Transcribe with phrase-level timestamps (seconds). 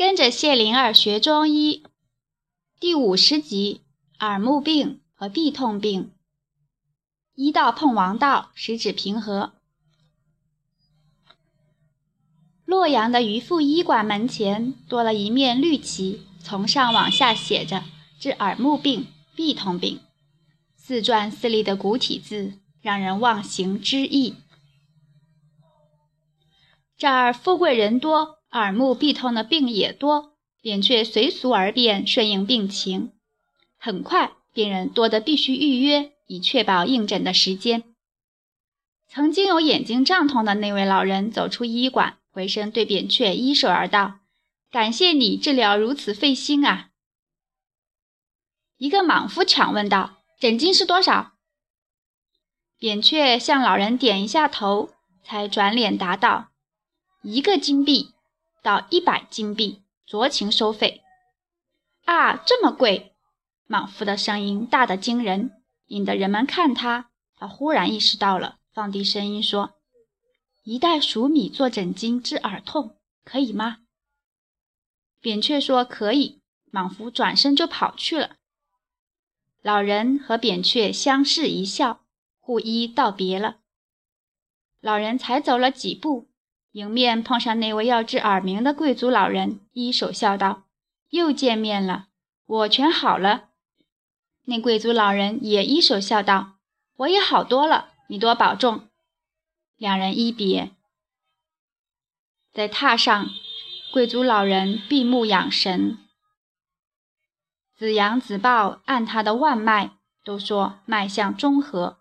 [0.00, 1.84] 跟着谢灵儿学中医，
[2.80, 3.82] 第五十集：
[4.20, 6.10] 耳目病和痹痛病。
[7.34, 9.52] 医道碰王道，十指平和。
[12.64, 17.84] 洛阳的渔父医馆门前多了一面绿旗，从上往下写着
[18.18, 19.06] “治耳目病、
[19.36, 20.00] 痹痛病”，
[20.76, 24.36] 四篆四隶的古体字，让人忘形之意。
[26.96, 28.39] 这儿富贵人多。
[28.52, 33.12] 耳目痹痛的病也多，扁鹊随俗而变，顺应病情。
[33.78, 37.84] 很快，病人多得必须预约，以确保应诊的时间。
[39.08, 44.20] 曾经有眼睛胀痛的那位老人走出医馆，回身对扁鹊一手而道
[44.70, 46.90] ：“感谢你治疗如此费心啊！”
[48.78, 51.32] 一个莽夫抢问道：“诊金是多少？”
[52.78, 54.90] 扁鹊向老人点一下头，
[55.22, 56.48] 才转脸答道
[57.22, 58.10] ：“一个金币。”
[58.62, 61.02] 到一百金币，酌情收费。
[62.04, 63.14] 啊，这么贵！
[63.66, 67.10] 莽夫的声音大得惊人，引得人们看他。
[67.36, 69.74] 他忽然意识到了，放低声音说
[70.64, 73.78] ：“一袋熟米做枕巾治耳痛，可以吗？”
[75.20, 76.40] 扁鹊说：“可以。”
[76.72, 78.36] 莽夫转身就跑去了。
[79.60, 82.04] 老人和扁鹊相视一笑，
[82.38, 83.58] 互一道别了。
[84.80, 86.29] 老人才走了几步。
[86.72, 90.64] 迎面碰上那位要治耳鸣的贵族老人，一手笑道
[91.10, 92.06] ：“又见面了，
[92.46, 93.48] 我全好了。”
[94.46, 96.58] 那贵族老人也一手笑道
[96.98, 98.88] ：“我也好多了，你多保重。”
[99.76, 100.70] 两人一别，
[102.52, 103.30] 在榻上，
[103.92, 105.98] 贵族老人闭目养神。
[107.74, 111.98] 子阳、子豹按他的腕脉，都说脉象中和。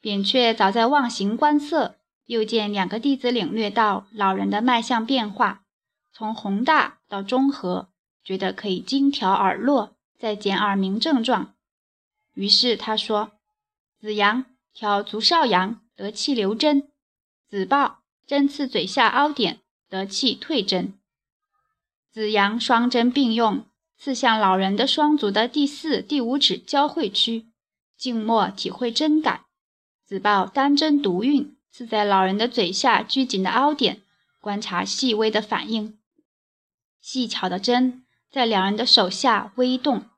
[0.00, 1.96] 扁鹊早在忘形观色。
[2.26, 5.62] 又见两个弟子领略到老人的脉象变化，
[6.12, 7.88] 从宏大到中和，
[8.24, 11.54] 觉得可以精调耳络，再减耳鸣症状。
[12.34, 13.32] 于是他说
[14.00, 16.88] ：“子阳调足少阳，得气留针；
[17.48, 20.94] 子豹针刺嘴下凹点，得气退针。
[22.10, 23.64] 子阳双针并用，
[23.96, 27.46] 刺向老人的双足的第四、第五指交汇区，
[27.96, 29.42] 静默体会针感；
[30.04, 34.00] 子豹单针独运。”刺在老人的嘴下拘紧的凹点，
[34.40, 35.98] 观察细微的反应。
[37.02, 40.08] 细巧的针在两人的手下微动。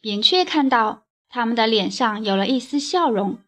[0.00, 3.40] 扁鹊看到他们的脸上有了一丝笑容，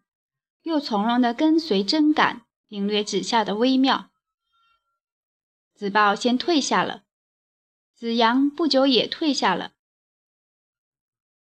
[0.63, 4.11] 又从容地跟随针感，领略指下的微妙。
[5.77, 7.05] 子豹先退下了，
[7.95, 9.75] 子阳不久也退下了。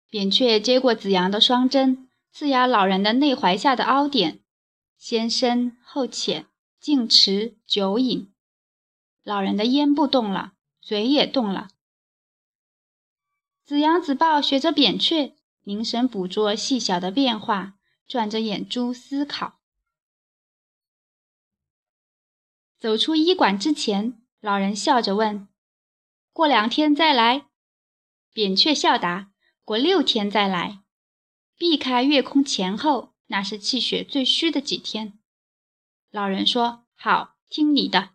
[0.09, 4.39] 扁鹊接过子阳的双针，刺压老人的内踝下的凹点。
[4.99, 6.45] 先深后浅，
[6.77, 8.33] 静持久饮。
[9.23, 11.69] 老人的咽部动了，嘴也动了。
[13.63, 19.61] 子阳、子豹学着扁鹊，凝神捕捉细小的变化，转着眼珠思考。
[22.77, 25.47] 走出医馆之前，老人笑着问
[26.33, 27.47] ：“过两天再来？”
[28.33, 29.31] 扁鹊笑答
[29.63, 30.83] ：“过六天再来。”
[31.57, 33.13] 避开月空前后。
[33.31, 35.19] 那是气血最虚的几天。
[36.11, 38.09] 老人说：“好，听你的。”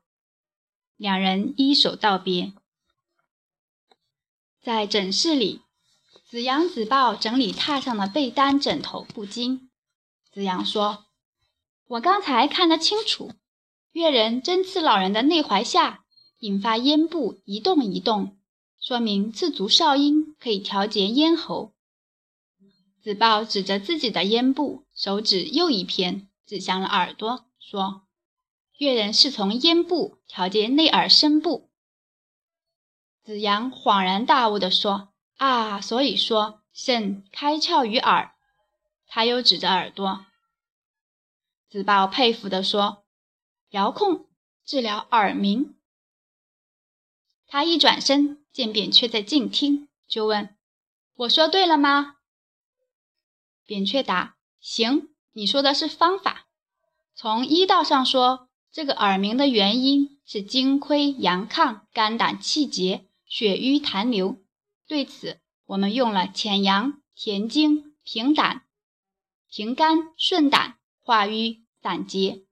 [0.97, 2.53] 两人依手道别。
[4.61, 5.63] 在诊室里，
[6.25, 9.69] 子阳、子豹整理榻上的被单、枕头、布巾。
[10.33, 11.07] 子阳说
[11.87, 13.33] ：“我刚才看得清楚，
[13.93, 16.05] 月人针刺老人的内踝下，
[16.39, 18.37] 引发咽部一动一动，
[18.81, 21.73] 说明刺足少阴可以调节咽喉。”
[23.05, 24.87] 子豹指着自己的咽部。
[24.95, 28.07] 手指又一偏，指向了耳朵，说
[28.79, 31.69] ：“月人是从咽部调节内耳深部。”
[33.23, 38.35] 子阳恍然大悟地说：“啊，所以说肾开窍于耳。”
[39.07, 40.25] 他又指着耳朵。
[41.69, 43.05] 子豹佩服地说
[43.69, 44.29] ：“遥控
[44.65, 45.75] 治疗耳鸣。”
[47.47, 50.57] 他一转身，见扁鹊在静听，就问
[51.17, 52.14] ：“我说对了吗？”
[53.67, 54.37] 扁鹊答。
[54.61, 56.47] 行，你说的是方法。
[57.15, 64.43] 从医道上说，这个耳鸣的原因是精亏阳亢、肝胆气结、血瘀痰流。
[64.87, 68.65] 对此，我们用了潜阳、填精、平胆、
[69.49, 72.45] 平肝、顺胆、化瘀、散结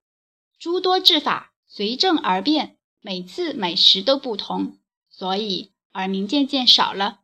[0.57, 7.19] 诸多治法，随症而变，每次每时都不同，所以耳鸣渐渐少了。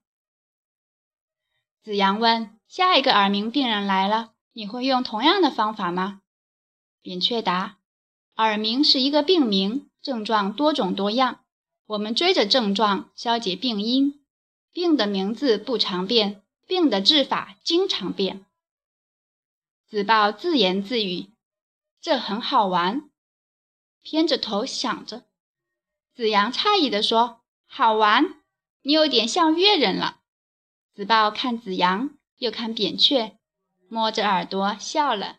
[1.82, 4.34] 子阳问：下一个耳鸣病人来了。
[4.54, 6.22] 你会用同样的方法吗？
[7.02, 7.80] 扁鹊答
[8.38, 11.44] ：“耳鸣是一个病名，症状多种多样。
[11.88, 14.24] 我们追着症状消解病因，
[14.72, 18.46] 病的名字不常变，病的治法经常变。
[19.88, 21.30] 子豹自言自语
[22.00, 23.10] ：“这很好玩。”
[24.04, 25.24] 偏着头想着。
[26.14, 28.44] 子阳诧异地说：“好玩？
[28.84, 30.20] 你有点像越人了。”
[30.94, 33.38] 子豹看子阳，又看扁鹊，
[33.90, 35.38] 摸着耳朵笑了。